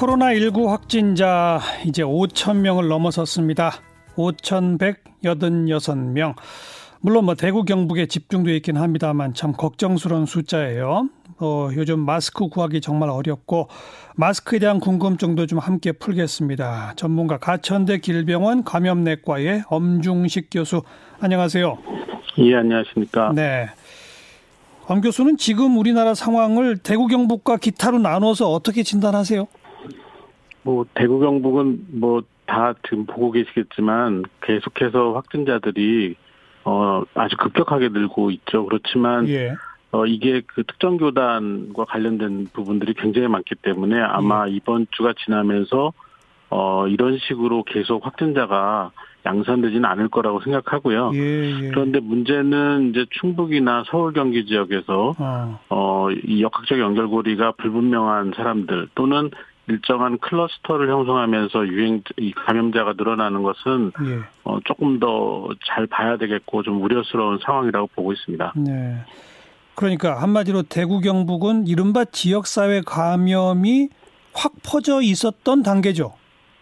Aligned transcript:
코로나19 0.00 0.66
확진자 0.66 1.60
이제 1.84 2.02
5천 2.02 2.56
명을 2.56 2.88
넘어섰습니다. 2.88 3.72
5,186명. 4.14 6.34
물론 7.02 7.26
뭐 7.26 7.34
대구 7.34 7.64
경북에 7.64 8.06
집중돼 8.06 8.56
있긴 8.56 8.78
합니다만 8.78 9.34
참 9.34 9.52
걱정스러운 9.52 10.24
숫자예요. 10.24 11.10
어, 11.38 11.68
요즘 11.76 12.00
마스크 12.00 12.48
구하기 12.48 12.80
정말 12.80 13.10
어렵고 13.10 13.68
마스크에 14.16 14.58
대한 14.58 14.80
궁금증도 14.80 15.46
좀 15.46 15.58
함께 15.58 15.92
풀겠습니다. 15.92 16.94
전문가 16.96 17.36
가천대 17.36 17.98
길병원 17.98 18.64
감염내과의 18.64 19.64
엄중식 19.68 20.48
교수 20.50 20.80
안녕하세요. 21.20 21.76
예, 22.38 22.54
안녕하십니까. 22.54 23.32
네. 23.34 23.68
엄 24.86 25.02
교수는 25.02 25.36
지금 25.36 25.76
우리나라 25.76 26.14
상황을 26.14 26.78
대구 26.78 27.06
경북과 27.06 27.58
기타로 27.58 27.98
나눠서 27.98 28.50
어떻게 28.50 28.82
진단하세요? 28.82 29.46
뭐 30.62 30.84
대구 30.94 31.20
경북은 31.20 31.86
뭐 32.00 32.22
다 32.50 32.74
지금 32.82 33.06
보고 33.06 33.30
계시겠지만 33.30 34.24
계속해서 34.42 35.12
확진자들이 35.12 36.16
어 36.64 37.02
아주 37.14 37.36
급격하게 37.36 37.90
늘고 37.90 38.32
있죠. 38.32 38.66
그렇지만 38.66 39.28
예. 39.28 39.54
어 39.92 40.04
이게 40.04 40.42
그 40.46 40.64
특정 40.64 40.96
교단과 40.96 41.84
관련된 41.84 42.48
부분들이 42.52 42.92
굉장히 42.94 43.28
많기 43.28 43.54
때문에 43.54 44.00
아마 44.00 44.48
예. 44.48 44.52
이번 44.52 44.88
주가 44.90 45.14
지나면서 45.24 45.92
어 46.50 46.88
이런 46.88 47.18
식으로 47.18 47.62
계속 47.62 48.04
확진자가 48.04 48.90
양산되지는 49.24 49.84
않을 49.84 50.08
거라고 50.08 50.40
생각하고요. 50.40 51.12
예, 51.14 51.18
예. 51.18 51.68
그런데 51.68 52.00
문제는 52.00 52.90
이제 52.90 53.06
충북이나 53.20 53.84
서울 53.86 54.12
경기 54.12 54.44
지역에서 54.46 55.14
어, 55.18 55.58
어이 55.68 56.42
역학적 56.42 56.78
연결고리가 56.78 57.52
불분명한 57.52 58.32
사람들 58.34 58.88
또는 58.94 59.30
일정한 59.70 60.18
클러스터를 60.18 60.90
형성하면서 60.90 61.68
유행 61.68 62.02
이 62.18 62.32
감염자가 62.32 62.94
늘어나는 62.96 63.42
것은 63.42 63.92
예. 64.04 64.18
어 64.44 64.58
조금 64.64 64.98
더 64.98 65.48
잘 65.66 65.86
봐야 65.86 66.16
되겠고 66.16 66.62
좀 66.62 66.82
우려스러운 66.82 67.38
상황이라고 67.44 67.88
보고 67.94 68.12
있습니다. 68.12 68.54
네. 68.56 68.96
그러니까 69.74 70.20
한마디로 70.20 70.62
대구 70.64 71.00
경북은 71.00 71.66
이른바 71.66 72.04
지역사회 72.04 72.82
감염이 72.84 73.88
확 74.34 74.52
퍼져 74.62 75.00
있었던 75.00 75.62
단계죠. 75.62 76.12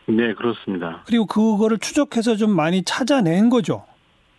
네, 0.06 0.34
그렇습니다. 0.34 1.03
그리고 1.06 1.27
그거를 1.27 1.79
추적해서 1.79 2.36
좀 2.36 2.51
많이 2.55 2.83
찾아낸 2.84 3.51
거죠. 3.51 3.84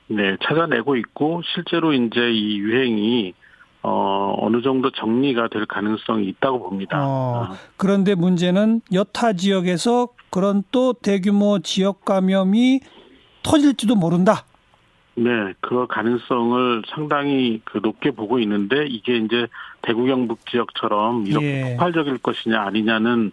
네, 0.07 0.35
찾아내고 0.43 0.95
있고 0.95 1.41
실제로 1.53 1.93
이제 1.93 2.31
이 2.31 2.57
유행이 2.59 3.33
어 3.81 4.35
어느 4.39 4.61
정도 4.61 4.91
정리가 4.91 5.47
될 5.49 5.65
가능성이 5.65 6.27
있다고 6.27 6.59
봅니다. 6.69 6.97
어, 7.01 7.47
어, 7.51 7.55
그런데 7.77 8.13
문제는 8.15 8.81
여타 8.91 9.33
지역에서 9.33 10.09
그런 10.29 10.63
또 10.71 10.93
대규모 10.93 11.59
지역 11.59 12.03
감염이 12.03 12.81
터질지도 13.43 13.95
모른다. 13.95 14.45
네, 15.15 15.29
그 15.59 15.85
가능성을 15.87 16.83
상당히 16.93 17.61
그 17.65 17.79
높게 17.81 18.11
보고 18.11 18.39
있는데 18.39 18.85
이게 18.87 19.17
이제 19.17 19.47
대구 19.81 20.05
경북 20.05 20.45
지역처럼 20.49 21.25
이렇게 21.27 21.45
예. 21.45 21.69
폭발적일 21.71 22.17
것이냐 22.19 22.61
아니냐는 22.61 23.31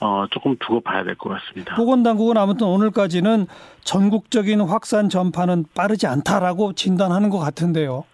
어 0.00 0.24
조금 0.30 0.56
두고 0.58 0.80
봐야 0.80 1.04
될 1.04 1.14
것 1.16 1.30
같습니다. 1.30 1.76
보건당국은 1.76 2.36
아무튼 2.36 2.66
오늘까지는 2.66 3.46
전국적인 3.84 4.60
확산 4.62 5.08
전파는 5.08 5.66
빠르지 5.74 6.06
않다라고 6.06 6.72
진단하는 6.72 7.30
것 7.30 7.38
같은데요. 7.38 8.04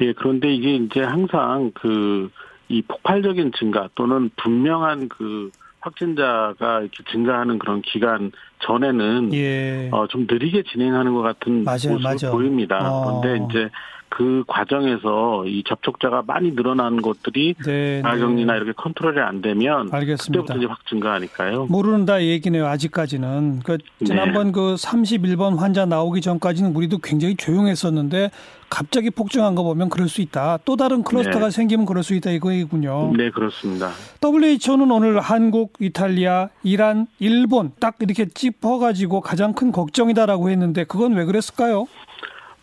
예, 0.00 0.12
그런데 0.12 0.52
이게 0.54 0.74
이제 0.74 1.02
항상 1.02 1.70
그 1.74 2.30
이 2.68 2.82
폭발적인 2.82 3.52
증가 3.58 3.88
또는 3.94 4.30
분명한 4.36 5.08
그 5.08 5.50
확진자가 5.80 6.80
이렇게 6.80 7.04
증가하는 7.10 7.58
그런 7.58 7.82
기간 7.82 8.32
전에는 8.60 9.34
예. 9.34 9.90
어, 9.92 10.06
좀 10.06 10.26
느리게 10.28 10.62
진행하는 10.62 11.12
것 11.12 11.20
같은 11.20 11.64
맞아요, 11.64 11.92
모습을 11.92 12.00
맞아. 12.02 12.30
보입니다. 12.30 12.78
어. 12.90 13.20
그런데 13.20 13.44
이제 13.44 13.68
그 14.16 14.44
과정에서 14.46 15.44
이 15.46 15.64
접촉자가 15.66 16.22
많이 16.24 16.52
늘어나는 16.52 17.02
것들이 17.02 17.54
네. 17.66 18.00
가격이나 18.02 18.52
네. 18.52 18.58
이렇게 18.58 18.72
컨트롤이 18.76 19.18
안 19.18 19.42
되면 19.42 19.88
알겠습니다. 19.90 20.42
그때부터 20.42 20.56
이제 20.56 20.66
확 20.66 20.86
증가하니까요. 20.86 21.66
모르는다 21.66 22.22
얘기네요. 22.22 22.66
아직까지는. 22.68 23.60
그 23.64 23.78
지난번 24.04 24.52
그 24.52 24.76
31번 24.76 25.56
환자 25.56 25.84
나오기 25.84 26.20
전까지는 26.20 26.76
우리도 26.76 26.98
굉장히 26.98 27.34
조용했었는데 27.34 28.30
갑자기 28.70 29.10
폭증한 29.10 29.54
거 29.54 29.62
보면 29.62 29.88
그럴 29.88 30.08
수 30.08 30.20
있다. 30.20 30.58
또 30.64 30.76
다른 30.76 31.02
클러스터가 31.02 31.46
네. 31.46 31.50
생기면 31.50 31.86
그럴 31.86 32.02
수 32.02 32.14
있다 32.14 32.30
이거이군요. 32.30 33.12
네, 33.16 33.30
그렇습니다. 33.30 33.90
WHO는 34.22 34.90
오늘 34.90 35.20
한국, 35.20 35.74
이탈리아, 35.80 36.48
이란, 36.62 37.06
일본 37.18 37.72
딱 37.80 37.96
이렇게 38.00 38.26
짚어가지고 38.26 39.20
가장 39.20 39.52
큰 39.52 39.70
걱정이다라고 39.70 40.50
했는데 40.50 40.84
그건 40.84 41.14
왜 41.14 41.24
그랬을까요? 41.24 41.86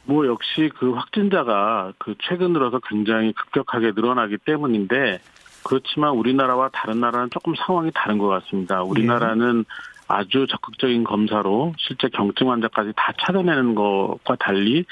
뭐 0.05 0.25
역시 0.27 0.69
그 0.77 0.91
확진자가 0.91 1.93
그 1.97 2.15
최근 2.23 2.53
들어서 2.53 2.79
굉장히 2.87 3.33
급격하게 3.33 3.91
늘어나기 3.95 4.37
때문인데 4.37 5.19
그렇지만 5.63 6.11
우리나라와 6.11 6.69
다른 6.73 6.99
나라는 6.99 7.29
조금 7.29 7.53
상황이 7.55 7.91
다른 7.93 8.17
것 8.17 8.27
같습니다. 8.27 8.81
우리나라는 8.81 9.65
아주 10.07 10.47
적극적인 10.49 11.03
검사로 11.03 11.73
실제 11.77 12.09
경증 12.09 12.51
환자까지 12.51 12.93
다 12.95 13.13
찾아내는 13.19 13.75
것과 13.75 14.35
달리 14.35 14.85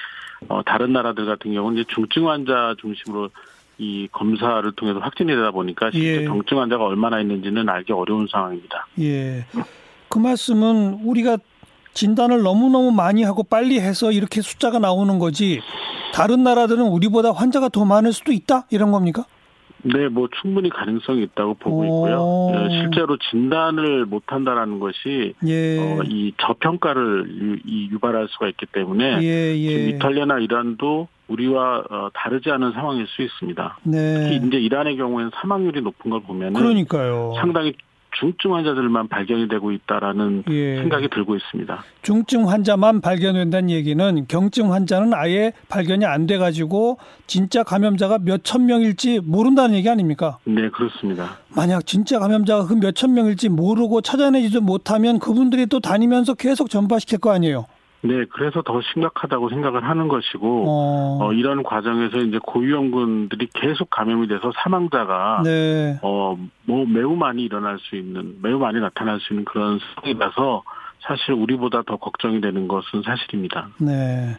어 0.48 0.62
다른 0.64 0.94
나라들 0.94 1.26
같은 1.26 1.54
경우는 1.54 1.80
이제 1.80 1.94
중증 1.94 2.30
환자 2.30 2.76
중심으로 2.80 3.30
이 3.80 4.08
검사를 4.12 4.72
통해서 4.74 5.00
확진이 5.00 5.34
되다 5.34 5.52
보니까 5.52 5.92
실제 5.92 6.22
예. 6.22 6.26
경증 6.26 6.60
환자가 6.60 6.86
얼마나 6.86 7.20
있는지는 7.20 7.68
알기 7.68 7.94
어려운 7.94 8.28
상황입니다. 8.30 8.88
예. 9.00 9.46
그 10.08 10.20
말씀은 10.20 11.00
우리가 11.04 11.38
진단을 12.00 12.44
너무너무 12.44 12.92
많이 12.92 13.24
하고 13.24 13.44
빨리 13.44 13.78
해서 13.78 14.14
이렇게 14.14 14.40
숫자가 14.40 14.80
나오는 14.80 15.20
거지 15.20 15.60
다른 16.14 16.44
나라들은 16.44 16.82
우리보다 16.84 17.34
환자가 17.34 17.68
더 17.68 17.84
많을 17.84 18.14
수도 18.14 18.32
있다 18.32 18.68
이런 18.72 18.92
겁니까? 18.92 19.26
네, 19.82 20.08
뭐 20.08 20.30
충분히 20.42 20.70
가능성이 20.70 21.24
있다고 21.24 21.56
보고 21.56 21.80
오. 21.80 21.84
있고요. 21.84 22.52
예, 22.54 22.82
실제로 22.82 23.18
진단을 23.18 24.06
못 24.06 24.24
한다라는 24.28 24.80
것이 24.80 25.34
예. 25.46 25.78
어, 25.80 26.02
이 26.06 26.34
저평가를 26.38 27.26
유, 27.30 27.58
이 27.66 27.90
유발할 27.90 28.28
수가 28.30 28.48
있기 28.48 28.66
때문에 28.68 29.20
예, 29.22 29.56
지금 29.58 29.72
예. 29.72 29.90
이탈리아나 29.90 30.40
이란도 30.40 31.08
우리와 31.28 31.84
어, 31.90 32.10
다르지 32.14 32.50
않은 32.50 32.72
상황일 32.74 33.08
수 33.08 33.22
있습니다. 33.22 33.80
네. 33.84 34.30
특히 34.30 34.48
이제 34.48 34.58
이란의 34.58 34.98
경우에는 34.98 35.32
사망률이 35.36 35.82
높은 35.82 36.12
걸 36.12 36.22
보면은 36.22 36.54
그러니까요. 36.54 37.34
상당히 37.40 37.74
중증 38.20 38.54
환자들만 38.56 39.08
발견이 39.08 39.48
되고 39.48 39.72
있다라는 39.72 40.44
예. 40.50 40.78
생각이 40.78 41.10
들고 41.10 41.36
있습니다. 41.36 41.84
중증 42.02 42.50
환자만 42.50 43.02
발견된다는 43.02 43.70
얘기는 43.70 44.26
경증 44.28 44.74
환자는 44.74 45.14
아예 45.14 45.54
발견이 45.70 46.06
안 46.06 46.28
돼 46.28 46.38
가지고 46.38 46.98
진짜 47.28 47.64
감염자가 47.64 48.20
몇 48.20 48.42
천 48.44 48.66
명일지 48.66 49.20
모른다는 49.24 49.76
얘기 49.76 49.90
아닙니까? 49.90 50.38
네, 50.46 50.70
그렇습니다. 50.70 51.38
만약 51.56 51.86
진짜 51.86 52.20
감염자가 52.20 52.66
그 52.68 52.76
몇 52.76 52.94
천 52.96 53.14
명일지 53.14 53.50
모르고 53.50 54.02
찾아내지도 54.02 54.62
못하면 54.62 55.20
그분들이 55.20 55.66
또 55.68 55.80
다니면서 55.80 56.34
계속 56.34 56.70
전파시킬 56.70 57.20
거 57.20 57.32
아니에요. 57.32 57.66
네, 58.02 58.26
그래서 58.32 58.62
더 58.62 58.80
심각하다고 58.94 59.50
생각을 59.50 59.84
하는 59.84 60.08
것이고 60.08 60.66
어. 60.68 61.18
어, 61.22 61.34
이런 61.34 61.64
과정에서 61.64 62.20
이제 62.20 62.40
고위험군들이 62.42 63.50
계속 63.54 63.90
감염이 63.90 64.28
돼서 64.28 64.52
사망자가 64.64 65.42
네. 65.44 66.00
어, 66.02 66.38
뭐 66.66 66.86
매우 66.86 67.16
많이 67.16 67.44
일어날 67.44 67.78
수 67.80 67.96
있는, 67.96 68.36
매우 68.42 68.58
많이 68.60 68.80
나타날 68.80 69.20
수 69.20 69.34
있는 69.34 69.46
그런 69.46 69.80
상황이라서 69.96 70.64
사실 71.02 71.34
우리보다 71.34 71.82
더 71.84 71.98
걱정이 71.98 72.42
되는 72.42 72.68
것은 72.68 73.02
사실입니다. 73.04 73.70
네. 73.80 74.36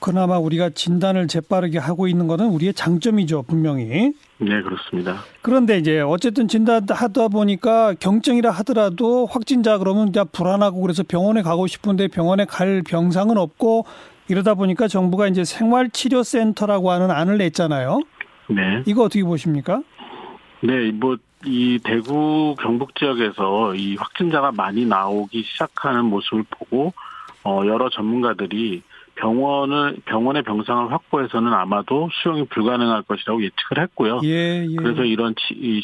그나마 0.00 0.38
우리가 0.38 0.70
진단을 0.70 1.28
재빠르게 1.28 1.78
하고 1.78 2.08
있는 2.08 2.26
것은 2.26 2.46
우리의 2.46 2.74
장점이죠, 2.74 3.42
분명히. 3.42 4.12
네, 4.38 4.62
그렇습니다. 4.62 5.24
그런데 5.42 5.78
이제 5.78 6.00
어쨌든 6.00 6.48
진단하다 6.48 7.28
보니까 7.28 7.94
경증이라 7.94 8.50
하더라도 8.50 9.26
확진자 9.26 9.78
그러면 9.78 10.08
이제 10.08 10.22
불안하고 10.24 10.80
그래서 10.80 11.02
병원에 11.02 11.42
가고 11.42 11.66
싶은데 11.66 12.08
병원에 12.08 12.44
갈 12.44 12.82
병상은 12.82 13.38
없고 13.38 13.86
이러다 14.28 14.54
보니까 14.54 14.88
정부가 14.88 15.28
이제 15.28 15.44
생활치료센터라고 15.44 16.90
하는 16.90 17.10
안을 17.10 17.38
냈잖아요. 17.38 18.00
네. 18.48 18.82
이거 18.86 19.04
어떻게 19.04 19.22
보십니까? 19.24 19.82
네, 20.60 20.90
뭐, 20.90 21.16
이 21.44 21.78
대구 21.84 22.56
경북 22.58 22.94
지역에서 22.96 23.74
이 23.74 23.94
확진자가 23.96 24.52
많이 24.52 24.84
나오기 24.86 25.42
시작하는 25.42 26.06
모습을 26.06 26.44
보고, 26.50 26.92
어, 27.46 27.64
여러 27.64 27.88
전문가들이 27.88 28.82
병원을, 29.14 29.98
병원의 30.04 30.42
병상을 30.42 30.92
확보해서는 30.92 31.52
아마도 31.52 32.10
수용이 32.12 32.44
불가능할 32.46 33.04
것이라고 33.04 33.42
예측을 33.42 33.82
했고요. 33.84 34.20
예, 34.24 34.66
예. 34.68 34.74
그래서 34.76 35.04
이런 35.04 35.34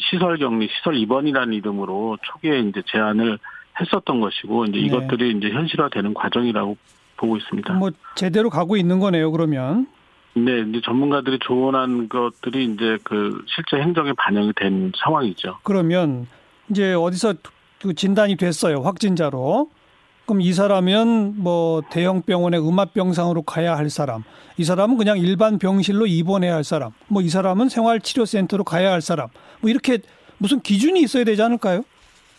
시설 0.09 0.37
격리, 0.37 0.67
시설 0.67 0.97
입원이라는 0.97 1.53
이름으로 1.53 2.17
초기에 2.21 2.59
이제 2.59 2.83
제안을 2.87 3.39
했었던 3.79 4.19
것이고, 4.19 4.65
이제 4.65 4.77
네. 4.77 4.85
이것들이 4.85 5.37
이제 5.37 5.49
현실화되는 5.49 6.13
과정이라고 6.13 6.77
보고 7.15 7.37
있습니다. 7.37 7.73
뭐 7.73 7.91
제대로 8.15 8.49
가고 8.49 8.75
있는 8.75 8.99
거네요, 8.99 9.31
그러면. 9.31 9.87
네, 10.35 10.65
이제 10.67 10.81
전문가들이 10.83 11.39
조언한 11.39 12.09
것들이 12.09 12.65
이제 12.65 12.97
그 13.03 13.43
실제 13.47 13.77
행정에 13.77 14.11
반영이 14.13 14.51
된 14.57 14.91
상황이죠. 14.97 15.59
그러면 15.63 16.27
이제 16.69 16.93
어디서 16.93 17.35
그 17.81 17.93
진단이 17.93 18.35
됐어요. 18.35 18.81
확진자로. 18.81 19.69
그럼 20.25 20.41
이 20.41 20.53
사람은 20.53 21.35
뭐 21.37 21.81
대형 21.89 22.21
병원에 22.21 22.57
음압병상으로 22.57 23.41
가야 23.43 23.75
할 23.77 23.89
사람, 23.89 24.23
이 24.57 24.63
사람은 24.63 24.97
그냥 24.97 25.17
일반 25.17 25.59
병실로 25.59 26.05
입원해야 26.07 26.55
할 26.55 26.63
사람, 26.63 26.91
뭐 27.07 27.21
이 27.21 27.29
사람은 27.29 27.69
생활치료센터로 27.69 28.63
가야 28.63 28.91
할 28.91 29.01
사람, 29.01 29.27
뭐 29.61 29.69
이렇게 29.69 29.99
무슨 30.37 30.61
기준이 30.61 31.01
있어야 31.01 31.23
되지 31.23 31.41
않을까요? 31.41 31.83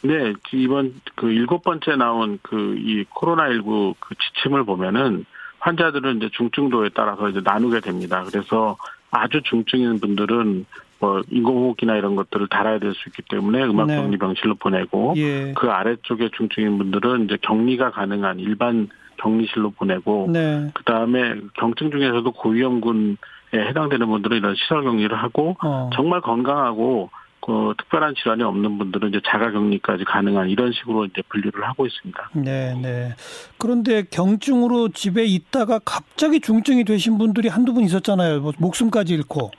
네, 0.02 0.32
이번 0.52 0.94
그 1.14 1.30
일곱 1.30 1.62
번째 1.62 1.96
나온 1.96 2.38
그 2.42 2.76
이 2.78 3.04
코로나19 3.04 3.94
그 3.98 4.14
지침을 4.14 4.64
보면은 4.64 5.24
환자들은 5.60 6.18
이제 6.18 6.28
중증도에 6.36 6.90
따라서 6.94 7.28
이제 7.30 7.40
나누게 7.42 7.80
됩니다. 7.80 8.22
그래서 8.30 8.76
아주 9.10 9.40
중증인 9.44 10.00
분들은 10.00 10.66
뭐 11.04 11.22
인공호흡기나 11.30 11.96
이런 11.96 12.16
것들을 12.16 12.48
달아야 12.48 12.78
될 12.78 12.94
수 12.94 13.08
있기 13.08 13.22
때문에 13.28 13.62
음압격리 13.64 14.10
네. 14.10 14.18
병실로 14.18 14.54
보내고 14.54 15.14
예. 15.16 15.52
그 15.56 15.68
아래쪽에 15.68 16.30
중증인 16.36 16.78
분들은 16.78 17.24
이제 17.24 17.36
격리가 17.42 17.90
가능한 17.90 18.38
일반 18.38 18.88
격리실로 19.16 19.70
보내고 19.70 20.28
네. 20.32 20.70
그 20.74 20.84
다음에 20.84 21.34
경증 21.54 21.90
중에서도 21.90 22.30
고위험군에 22.32 23.16
해당되는 23.52 24.06
분들은 24.06 24.36
이런 24.38 24.54
시설 24.54 24.84
격리를 24.84 25.14
하고 25.16 25.56
어. 25.62 25.90
정말 25.94 26.20
건강하고 26.20 27.10
그 27.40 27.74
특별한 27.76 28.14
질환이 28.14 28.42
없는 28.42 28.78
분들은 28.78 29.10
이제 29.10 29.20
자가 29.26 29.50
격리까지 29.50 30.04
가능한 30.04 30.48
이런 30.48 30.72
식으로 30.72 31.04
이제 31.04 31.20
분류를 31.28 31.64
하고 31.68 31.84
있습니다. 31.84 32.30
네, 32.32 32.74
네. 32.80 33.10
그런데 33.58 34.04
경증으로 34.10 34.88
집에 34.90 35.24
있다가 35.24 35.80
갑자기 35.84 36.40
중증이 36.40 36.84
되신 36.84 37.18
분들이 37.18 37.48
한두 37.48 37.74
분 37.74 37.84
있었잖아요. 37.84 38.40
뭐 38.40 38.52
목숨까지 38.58 39.12
잃고. 39.12 39.50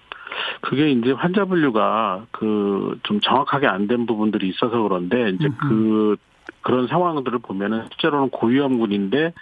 그게 0.62 0.90
이제 0.92 1.12
환자 1.12 1.46
분류가 1.46 2.26
그 2.32 2.98
좀 3.04 3.20
정확하게 3.20 3.68
안 3.68 3.88
된 3.88 4.06
부분들이 4.06 4.50
있어서 4.50 4.82
그런데 4.82 5.30
이제 5.30 5.46
음흠. 5.48 5.58
그 5.70 6.16
그런 6.62 6.88
상황들을 6.88 7.40
보면은 7.40 7.86
실제로는 7.92 8.30
고위험군인데 8.30 9.34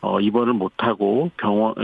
어 0.00 0.20
입원을 0.20 0.52
못 0.52 0.72
하고 0.78 1.30
병원 1.36 1.74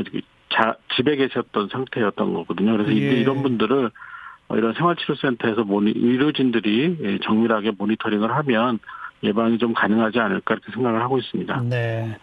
자 0.51 0.75
집에 0.97 1.15
계셨던 1.17 1.69
상태였던 1.71 2.35
거거든요. 2.35 2.73
그래서 2.73 2.91
예. 2.93 2.95
이런 2.95 3.43
분들을 3.43 3.91
어, 4.49 4.57
이런 4.57 4.75
생활치료센터에서 4.75 5.63
모니, 5.63 5.93
의료진들이 5.95 6.97
예, 7.03 7.19
정밀하게 7.23 7.73
모니터링을 7.79 8.35
하면 8.35 8.81
예방이 9.23 9.59
좀 9.59 9.73
가능하지 9.75 10.19
않을까 10.19 10.55
이렇게 10.55 10.73
생각을 10.73 11.01
하고 11.01 11.19
있습니다. 11.19 11.63
네. 11.69 12.17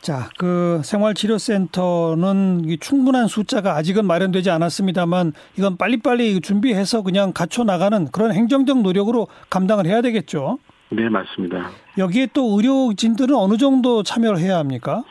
자, 0.00 0.30
그 0.38 0.80
생활치료센터는 0.82 2.64
충분한 2.80 3.26
숫자가 3.26 3.76
아직은 3.76 4.06
마련되지 4.06 4.50
않았습니다만 4.50 5.32
이건 5.58 5.76
빨리빨리 5.76 6.40
준비해서 6.40 7.02
그냥 7.02 7.32
갖춰 7.34 7.64
나가는 7.64 8.06
그런 8.10 8.32
행정적 8.32 8.80
노력으로 8.82 9.28
감당을 9.50 9.86
해야 9.86 10.00
되겠죠. 10.00 10.58
네, 10.88 11.08
맞습니다. 11.08 11.70
여기에 11.98 12.28
또 12.32 12.56
의료진들은 12.56 13.34
어느 13.34 13.56
정도 13.58 14.02
참여를 14.02 14.38
해야 14.38 14.56
합니까? 14.58 15.04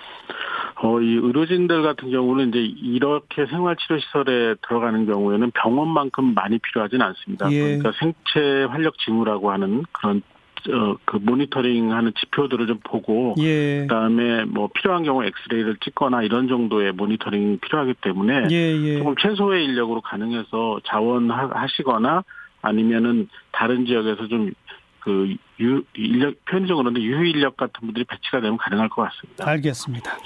어, 0.82 1.00
이 1.02 1.14
의료진들 1.16 1.84
같은 1.84 2.10
경우는 2.10 2.50
이제 2.50 2.60
이렇게 2.60 3.46
생활치료시설에 3.46 4.56
들어가는 4.68 5.06
경우에는 5.06 5.52
병원만큼 5.52 6.34
많이 6.34 6.58
필요하진 6.58 7.02
않습니다. 7.02 7.52
예. 7.52 7.78
그러니까 7.78 7.92
생체 8.00 8.64
활력 8.70 8.98
징후라고 8.98 9.52
하는 9.52 9.84
그런 9.92 10.22
어, 10.68 10.98
그 11.06 11.18
모니터링하는 11.18 12.14
지표들을 12.20 12.68
좀 12.68 12.80
보고 12.84 13.36
예. 13.40 13.82
그다음에 13.82 14.46
뭐 14.46 14.70
필요한 14.74 15.04
경우 15.04 15.24
엑스레이를 15.24 15.78
찍거나 15.84 16.24
이런 16.24 16.48
정도의 16.48 16.92
모니터링이 16.94 17.58
필요하기 17.58 17.96
때문에 18.02 18.48
예, 18.52 18.56
예. 18.56 18.98
조금 18.98 19.16
최소의 19.16 19.66
인력으로 19.66 20.02
가능해서 20.02 20.82
자원하시거나 20.86 22.24
아니면은 22.62 23.30
다른 23.52 23.86
지역에서 23.86 24.28
좀그유 24.28 25.84
인력 25.96 26.36
편의적으로는 26.46 27.02
유휴 27.02 27.26
인력 27.26 27.58
같은 27.58 27.80
분들이 27.80 28.06
배치가 28.06 28.42
되면 28.42 28.58
가능할 28.58 28.90
것 28.90 29.04
같습니다. 29.04 29.48
알겠습니다. 29.48 30.18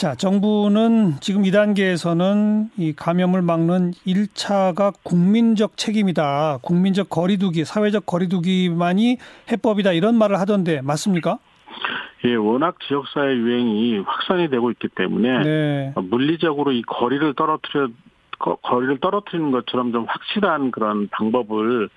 자, 0.00 0.14
정부는 0.14 1.20
지금 1.20 1.42
2단계에서는 1.42 2.70
이 2.78 2.94
감염을 2.96 3.42
막는 3.42 3.90
1차가 4.06 4.94
국민적 5.02 5.76
책임이다. 5.76 6.60
국민적 6.62 7.10
거리두기, 7.10 7.66
사회적 7.66 8.06
거리두기만이 8.06 9.18
해법이다. 9.52 9.92
이런 9.92 10.14
말을 10.14 10.40
하던데 10.40 10.80
맞습니까? 10.80 11.38
예, 12.24 12.34
워낙 12.34 12.76
지역사회 12.88 13.26
유행이 13.26 13.98
확산이 13.98 14.48
되고 14.48 14.70
있기 14.70 14.88
때문에 14.88 15.42
네. 15.42 15.92
물리적으로 15.96 16.72
이 16.72 16.80
거리를 16.80 17.34
떨어뜨려 17.34 17.88
거리를 18.38 19.00
떨어뜨리는 19.00 19.50
것처럼 19.50 19.92
좀 19.92 20.06
확실한 20.08 20.70
그런 20.70 21.08
방법을 21.08 21.90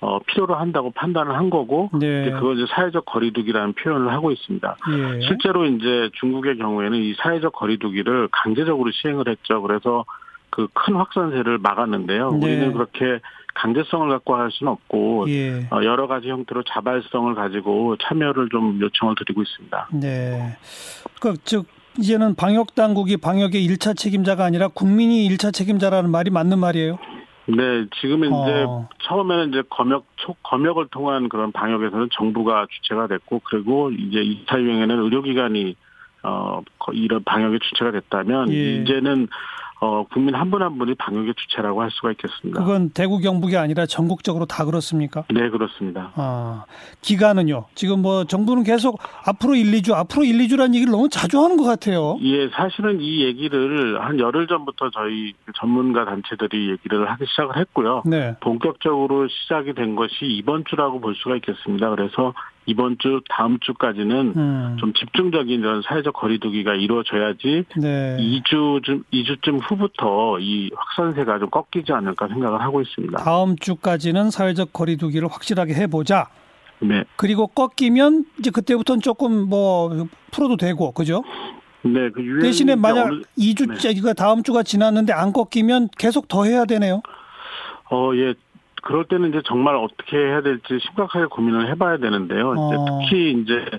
어, 0.00 0.18
필요로 0.20 0.54
한다고 0.54 0.90
판단을 0.90 1.34
한 1.34 1.50
거고, 1.50 1.90
네. 1.98 2.30
그걸 2.30 2.58
이제 2.58 2.66
사회적 2.74 3.04
거리두기라는 3.04 3.72
표현을 3.74 4.12
하고 4.12 4.30
있습니다. 4.30 4.76
예. 4.90 5.20
실제로 5.22 5.66
이제 5.66 6.10
중국의 6.20 6.58
경우에는 6.58 6.98
이 6.98 7.14
사회적 7.14 7.52
거리두기를 7.52 8.28
강제적으로 8.30 8.90
시행을 8.92 9.28
했죠. 9.28 9.60
그래서 9.62 10.04
그 10.50 10.68
큰 10.72 10.96
확산세를 10.96 11.58
막았는데요. 11.58 12.30
네. 12.32 12.46
우리는 12.46 12.72
그렇게 12.72 13.20
강제성을 13.54 14.08
갖고 14.08 14.36
할 14.36 14.50
수는 14.52 14.72
없고 14.72 15.26
예. 15.28 15.66
어, 15.70 15.82
여러 15.84 16.06
가지 16.06 16.28
형태로 16.28 16.62
자발성을 16.64 17.34
가지고 17.34 17.96
참여를 17.96 18.48
좀 18.50 18.80
요청을 18.80 19.14
드리고 19.18 19.42
있습니다. 19.42 19.88
네. 19.92 20.56
그즉 21.20 21.66
이제는 21.98 22.36
방역 22.36 22.74
당국이 22.74 23.16
방역의 23.16 23.66
1차 23.68 23.96
책임자가 23.96 24.44
아니라 24.44 24.68
국민이 24.68 25.28
1차 25.28 25.52
책임자라는 25.52 26.10
말이 26.10 26.30
맞는 26.30 26.58
말이에요? 26.58 26.98
네, 27.48 27.86
지금 28.00 28.24
이제 28.24 28.64
어. 28.66 28.88
처음에는 29.04 29.48
이제 29.48 29.62
검역 29.70 30.04
초 30.16 30.34
검역을 30.42 30.88
통한 30.90 31.30
그런 31.30 31.50
방역에서는 31.50 32.08
정부가 32.12 32.66
주체가 32.70 33.06
됐고 33.06 33.40
그리고 33.44 33.90
이제 33.90 34.18
2차 34.18 34.60
유행에는 34.60 34.98
의료기관이 35.04 35.74
어 36.22 36.60
이런 36.92 37.22
방역의 37.24 37.60
주체가 37.60 37.92
됐다면 37.92 38.52
예. 38.52 38.76
이제는 38.76 39.28
어, 39.80 40.04
국민 40.12 40.34
한 40.34 40.50
분한 40.50 40.72
한 40.72 40.78
분이 40.78 40.94
방역의 40.96 41.34
주체라고 41.36 41.82
할 41.82 41.90
수가 41.92 42.10
있겠습니다. 42.12 42.60
그건 42.60 42.90
대구 42.90 43.18
경북이 43.18 43.56
아니라 43.56 43.86
전국적으로 43.86 44.44
다 44.44 44.64
그렇습니까? 44.64 45.24
네, 45.30 45.48
그렇습니다. 45.50 46.12
아, 46.16 46.64
기간은요? 47.00 47.66
지금 47.74 48.02
뭐 48.02 48.24
정부는 48.24 48.64
계속 48.64 48.98
앞으로 49.24 49.54
1, 49.54 49.70
2주, 49.80 49.94
앞으로 49.94 50.24
1, 50.24 50.36
2주라는 50.38 50.74
얘기를 50.74 50.90
너무 50.90 51.08
자주 51.08 51.40
하는 51.40 51.56
것 51.56 51.64
같아요. 51.64 52.18
예, 52.22 52.48
사실은 52.48 53.00
이 53.00 53.22
얘기를 53.24 54.00
한 54.02 54.18
열흘 54.18 54.48
전부터 54.48 54.90
저희 54.90 55.34
전문가 55.56 56.04
단체들이 56.04 56.70
얘기를 56.70 57.08
하기 57.10 57.24
시작을 57.26 57.56
했고요. 57.58 58.02
네. 58.04 58.34
본격적으로 58.40 59.28
시작이 59.28 59.74
된 59.74 59.94
것이 59.94 60.24
이번 60.24 60.64
주라고 60.68 61.00
볼 61.00 61.14
수가 61.14 61.36
있겠습니다. 61.36 61.90
그래서 61.90 62.34
이번 62.68 62.98
주 62.98 63.22
다음 63.30 63.58
주까지는 63.60 64.34
음. 64.36 64.76
좀 64.78 64.92
집중적인 64.92 65.60
이런 65.60 65.80
사회적 65.80 66.12
거리두기가 66.12 66.74
이루어져야지 66.74 67.64
네. 67.78 68.16
2주쯤 68.20 69.04
2주쯤 69.10 69.58
후부터 69.62 70.38
이 70.38 70.70
확산세가 70.76 71.38
좀 71.38 71.48
꺾이지 71.48 71.92
않을까 71.92 72.28
생각을 72.28 72.60
하고 72.60 72.82
있습니다. 72.82 73.24
다음 73.24 73.56
주까지는 73.56 74.30
사회적 74.30 74.74
거리두기를 74.74 75.28
확실하게 75.28 75.72
해보자. 75.74 76.28
네. 76.80 77.04
그리고 77.16 77.46
꺾이면 77.46 78.26
이제 78.38 78.50
그때부터는 78.50 79.00
조금 79.00 79.48
뭐 79.48 80.06
풀어도 80.30 80.58
되고 80.58 80.92
그죠? 80.92 81.24
네. 81.82 82.10
그 82.10 82.40
대신에 82.42 82.76
만약 82.76 83.06
어느... 83.06 83.22
2주째 83.38 83.82
네. 83.82 83.94
그러니까 83.94 84.12
다음 84.12 84.42
주가 84.42 84.62
지났는데 84.62 85.14
안 85.14 85.32
꺾이면 85.32 85.88
계속 85.96 86.28
더 86.28 86.44
해야 86.44 86.66
되네요. 86.66 87.00
어, 87.90 88.10
예. 88.14 88.34
그럴 88.82 89.04
때는 89.04 89.30
이제 89.30 89.42
정말 89.46 89.76
어떻게 89.76 90.16
해야 90.16 90.40
될지 90.40 90.78
심각하게 90.86 91.26
고민을 91.26 91.70
해봐야 91.70 91.98
되는데요. 91.98 92.54
어. 92.56 92.68
이제 92.68 93.08
특히 93.08 93.42
이제 93.42 93.78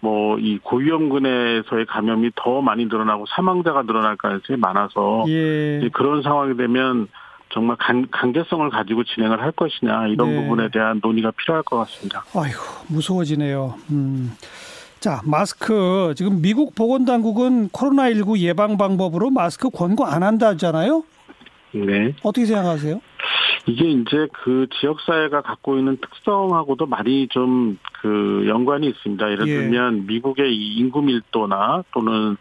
뭐 0.00 0.24
이 0.38 0.58
고위험군에서의 0.62 1.86
감염이 1.86 2.30
더 2.36 2.60
많이 2.60 2.84
늘어나고 2.86 3.24
사망자가 3.34 3.82
늘어날 3.82 4.16
가능성이 4.16 4.58
많아서 4.58 5.24
예. 5.28 5.88
그런 5.92 6.22
상황이 6.22 6.56
되면 6.56 7.08
정말 7.52 7.76
간, 7.78 8.06
강제성을 8.10 8.68
가지고 8.70 9.04
진행을 9.04 9.40
할 9.40 9.52
것이냐 9.52 10.08
이런 10.08 10.30
네. 10.30 10.42
부분에 10.42 10.68
대한 10.70 11.00
논의가 11.02 11.30
필요할 11.32 11.62
것 11.62 11.76
같습니다. 11.78 12.24
아이고 12.34 12.58
무서워지네요. 12.88 13.74
음. 13.90 14.32
자 14.98 15.20
마스크 15.24 16.14
지금 16.16 16.40
미국 16.40 16.74
보건당국은 16.74 17.68
코로나19 17.68 18.38
예방 18.38 18.76
방법으로 18.76 19.30
마스크 19.30 19.70
권고 19.70 20.04
안 20.06 20.22
한다잖아요. 20.22 21.04
네. 21.72 22.14
어떻게 22.22 22.46
생각하세요? 22.46 23.00
이게 23.66 23.88
이제 23.88 24.28
그 24.32 24.66
지역사회가 24.80 25.40
갖고 25.40 25.78
있는 25.78 25.96
특성하고도 25.96 26.86
많이 26.86 27.28
좀 27.28 27.78
그 28.04 28.44
연관이 28.46 28.86
있습니다. 28.88 29.30
예를 29.30 29.48
예. 29.48 29.54
들면 29.54 30.04
미국의 30.06 30.54
이 30.54 30.76
인구 30.76 31.00
밀도나 31.00 31.84
또는 31.94 32.36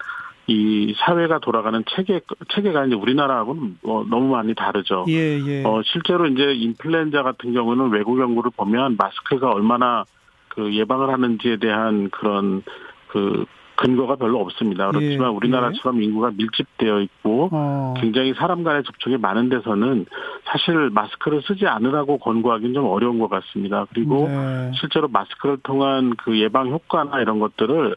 이 0.46 0.94
사회가 0.98 1.39
돌아가는 1.39 1.82
체계 1.88 2.20
체계가 2.53 2.86
이제 2.88 2.96
우리나라하고는 2.96 3.77
뭐 3.82 4.06
너무 4.10 4.27
많이 4.27 4.53
다르죠. 4.53 5.06
예, 5.08 5.39
예. 5.39 5.63
어 5.63 5.82
실제로 5.86 6.27
이제 6.27 6.53
인플루엔자 6.53 7.24
같은 7.24 7.53
경우는 7.53 7.92
외국 7.92 8.20
연구를 8.20 8.51
보면 8.58 8.98
마스크가 8.98 9.51
얼마나 9.51 10.03
그 10.50 10.75
예방을 10.75 11.10
하는지에 11.13 11.56
대한 11.56 12.10
그런 12.10 12.62
그 13.08 13.46
근거가 13.83 14.15
별로 14.15 14.39
없습니다. 14.39 14.89
그렇지만 14.91 15.31
예, 15.31 15.35
우리나라처럼 15.35 16.01
인구가 16.01 16.31
밀집되어 16.35 17.01
있고 17.01 17.49
어. 17.51 17.93
굉장히 17.97 18.33
사람 18.33 18.63
간의 18.63 18.83
접촉이 18.83 19.17
많은 19.17 19.49
데서는 19.49 20.05
사실 20.45 20.89
마스크를 20.89 21.41
쓰지 21.41 21.67
않으라고 21.67 22.17
권고하기는 22.17 22.73
좀 22.73 22.85
어려운 22.85 23.19
것 23.19 23.29
같습니다. 23.29 23.85
그리고 23.93 24.27
네. 24.27 24.71
실제로 24.79 25.07
마스크를 25.09 25.57
통한 25.63 26.15
그 26.15 26.39
예방 26.39 26.69
효과나 26.69 27.19
이런 27.21 27.39
것들을 27.39 27.95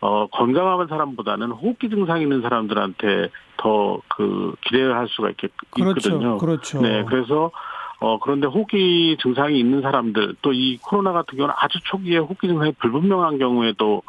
어, 0.00 0.26
건강한 0.26 0.86
사람보다는 0.86 1.50
호흡기 1.50 1.88
증상 1.88 2.20
있는 2.20 2.42
사람들한테 2.42 3.28
더 3.56 4.00
그 4.16 4.54
기대할 4.62 5.08
수가 5.08 5.30
있겠, 5.30 5.50
그렇죠. 5.70 6.10
있거든요. 6.10 6.38
그렇죠. 6.38 6.80
네, 6.80 7.04
그래서 7.04 7.50
어 8.00 8.18
그런데 8.18 8.46
호흡기 8.46 9.16
증상이 9.20 9.58
있는 9.58 9.80
사람들 9.80 10.36
또 10.42 10.52
이 10.52 10.78
코로나 10.78 11.12
같은 11.12 11.36
경우는 11.36 11.54
아주 11.56 11.78
초기에 11.84 12.18
호흡기 12.18 12.48
증상이 12.48 12.72
불분명한 12.78 13.38
경우에도 13.38 14.02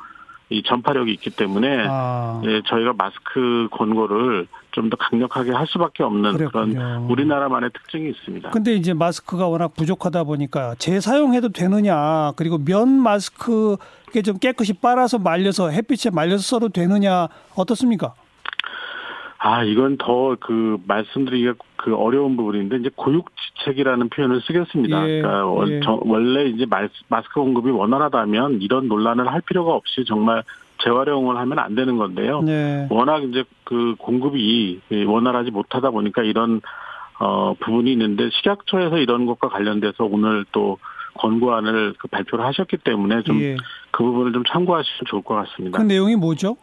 이 0.50 0.62
전파력이 0.64 1.12
있기 1.14 1.32
때문에 1.32 1.86
아, 1.90 2.40
예, 2.46 2.62
저희가 2.68 2.94
마스크 2.98 3.68
권고를 3.72 4.48
좀 4.72 4.90
더 4.90 4.98
강력하게 4.98 5.52
할 5.54 5.66
수밖에 5.68 6.04
없는 6.04 6.36
그런 6.36 6.50
그랬군요. 6.74 7.08
우리나라만의 7.10 7.70
특징이 7.74 8.10
있습니다. 8.10 8.50
근데 8.50 8.74
이제 8.76 8.94
마스크가 8.94 9.48
워낙 9.48 9.74
부족하다 9.74 10.26
보니까 10.26 10.76
재사용해도 10.80 11.50
되느냐 11.50 12.34
그리고 12.36 12.58
면 12.58 12.90
마스크 12.90 13.78
좀 14.26 14.38
깨끗이 14.38 14.74
빨아서 14.74 15.18
말려서 15.18 15.70
햇빛에 15.70 16.10
말려서 16.10 16.44
써도 16.44 16.68
되느냐 16.70 17.30
어떻습니까? 17.56 18.16
아, 19.48 19.64
이건 19.64 19.98
더 19.98 20.36
그 20.40 20.78
말씀드리기가 20.88 21.54
그 21.76 21.96
어려운 21.96 22.36
부분인데 22.36 22.78
이제 22.78 22.90
고육지책이라는 22.96 24.10
표현을 24.10 24.42
쓰겠습니다. 24.42 25.08
예, 25.08 25.22
그러니까 25.22 25.46
원- 25.46 25.70
예. 25.70 25.80
저- 25.82 26.00
원래 26.04 26.46
이제 26.46 26.66
마스- 26.68 26.90
마스크 27.10 27.36
공급이 27.40 27.70
원활하다면 27.70 28.62
이런 28.64 28.88
논란을 28.88 29.32
할 29.32 29.42
필요가 29.42 29.74
없이 29.74 30.04
정말 30.06 30.42
재활용을 30.84 31.38
하면 31.38 31.60
안 31.60 31.76
되는 31.76 31.98
건데요. 31.98 32.42
네. 32.42 32.88
워낙 32.90 33.24
이제 33.24 33.44
그 33.64 33.94
공급이 34.00 34.82
원활하지 35.06 35.52
못하다 35.52 35.92
보니까 35.92 36.24
이런 36.24 36.62
어 37.20 37.54
부분이 37.60 37.92
있는데 37.92 38.30
식약처에서 38.32 38.98
이런 38.98 39.26
것과 39.28 39.50
관련돼서 39.50 40.06
오늘 40.06 40.44
또 40.52 40.80
권고안을 41.20 41.94
그 42.00 42.08
발표를 42.08 42.44
하셨기 42.46 42.78
때문에 42.78 43.22
좀그 43.22 43.44
예. 43.44 43.58
부분을 43.92 44.34
좀 44.34 44.44
참고하시면 44.44 45.02
좋을 45.06 45.22
것 45.22 45.36
같습니다. 45.36 45.78
그 45.78 45.84
내용이 45.84 46.16
뭐죠? 46.16 46.58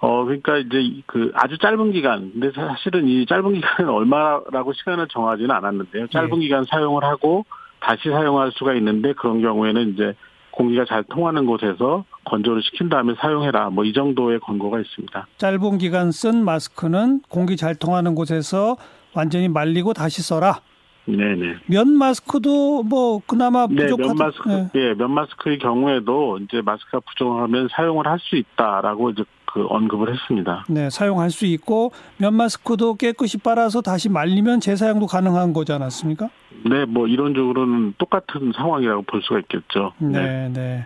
어, 0.00 0.24
그러니까 0.24 0.56
이제 0.58 0.80
이- 0.80 1.02
그 1.06 1.30
아주 1.34 1.58
짧은 1.58 1.92
기간, 1.92 2.30
근데 2.32 2.50
사실은 2.52 3.06
이 3.06 3.26
짧은 3.26 3.52
기간은 3.54 3.90
얼마라고 3.92 4.72
시간을 4.72 5.08
정하지는 5.08 5.50
않았는데요. 5.50 6.06
짧은 6.08 6.36
예. 6.36 6.40
기간 6.40 6.64
사용을 6.64 7.04
하고 7.04 7.44
다시 7.80 8.08
사용할 8.08 8.50
수가 8.52 8.74
있는데 8.74 9.12
그런 9.12 9.40
경우에는 9.42 9.90
이제 9.90 10.14
공기가 10.52 10.84
잘 10.84 11.04
통하는 11.04 11.46
곳에서 11.46 12.04
건조를 12.24 12.62
시킨 12.62 12.88
다음에 12.88 13.14
사용해라. 13.18 13.70
뭐 13.70 13.84
이 13.84 13.92
정도의 13.92 14.40
권고가 14.40 14.80
있습니다. 14.80 15.26
짧은 15.36 15.78
기간 15.78 16.10
쓴 16.12 16.44
마스크는 16.44 17.20
공기 17.28 17.56
잘 17.56 17.74
통하는 17.74 18.14
곳에서 18.14 18.76
완전히 19.14 19.48
말리고 19.48 19.92
다시 19.92 20.22
써라. 20.22 20.60
네네. 21.06 21.56
면 21.66 21.88
마스크도 21.96 22.82
뭐 22.84 23.20
그나마 23.26 23.66
네, 23.68 23.74
부족하다. 23.86 24.08
면 24.08 24.16
마스크, 24.16 24.48
네. 24.48 24.68
예, 24.76 24.94
면 24.94 25.10
마스크의 25.12 25.58
경우에도 25.58 26.38
이제 26.38 26.60
마스크가 26.62 27.00
부족하면 27.00 27.68
사용을 27.72 28.06
할 28.06 28.18
수 28.20 28.36
있다라고 28.36 29.10
이제 29.10 29.24
그 29.52 29.66
언급을 29.68 30.12
했습니다. 30.12 30.64
네, 30.68 30.90
사용할 30.90 31.30
수 31.30 31.44
있고 31.46 31.92
면 32.18 32.34
마스크도 32.34 32.94
깨끗이 32.94 33.38
빨아서 33.38 33.80
다시 33.80 34.08
말리면 34.08 34.60
재사용도 34.60 35.06
가능한 35.06 35.52
거지 35.52 35.72
않았습니까? 35.72 36.28
네, 36.68 36.84
뭐 36.84 37.06
이론적으로는 37.06 37.94
똑같은 37.98 38.52
상황이라고 38.54 39.02
볼 39.02 39.22
수가 39.22 39.40
있겠죠. 39.40 39.92
네, 39.98 40.48
네. 40.52 40.84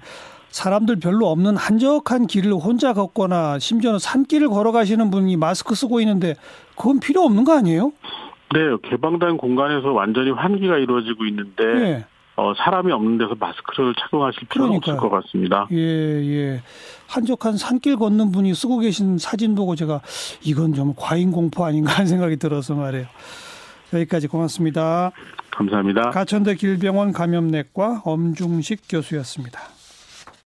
사람들 0.49 1.01
별로 1.01 1.27
없는 1.31 1.57
한적한 1.57 2.29
길을 2.29 2.53
혼자 2.53 2.93
걷거나 2.93 3.59
심지어는 3.59 3.99
산길을 3.99 4.49
걸어가시는 4.49 5.11
분이 5.11 5.37
마스크 5.37 5.75
쓰고 5.75 6.01
있는데 6.01 6.37
그건 6.77 7.01
필요 7.01 7.23
없는 7.23 7.43
거 7.45 7.59
아니에요? 7.59 7.93
네, 8.55 8.61
개방된 8.89 9.37
공간에서 9.37 9.91
완전히 9.91 10.31
환기가 10.31 10.79
이루어지고 10.79 11.27
있는데 11.27 11.65
예, 11.65 12.05
어, 12.37 12.53
사람이 12.57 12.91
없는 12.93 13.19
데서 13.19 13.35
마스크를 13.39 13.95
착용하실 13.95 14.49
필요는 14.49 14.81
그러니까요. 14.81 14.97
없을 14.97 15.09
것 15.09 15.23
같습니다. 15.23 15.69
예, 15.71 15.77
예. 15.79 16.63
한적한 17.07 17.57
산길 17.57 17.97
걷는 17.97 18.33
분이 18.33 18.55
쓰고 18.55 18.81
계신 18.81 19.19
사진 19.19 19.55
보고 19.55 19.77
제가 19.77 20.01
이건 20.43 20.75
좀 20.75 20.95
과잉 20.97 21.31
공포 21.31 21.65
아닌가 21.65 21.93
하는 21.93 22.07
생각이 22.07 22.37
들어서 22.37 22.75
말이에요. 22.75 23.07
여기까지 23.93 24.27
고맙습니다. 24.27 25.13
감사합니다. 25.53 26.11
가천대 26.11 26.57
길병원 26.57 27.13
감염내과 27.13 28.03
엄중식 28.05 28.83
교수였습니다. 28.89 29.61